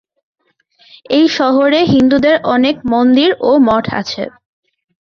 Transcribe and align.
এই 1.09 1.25
শহরে 1.37 1.79
হিন্দুদের 1.93 2.35
অনেক 2.55 2.75
মন্দির 2.91 3.29
ও 3.41 3.51
মঠ 3.67 3.85
আছে। 3.99 4.23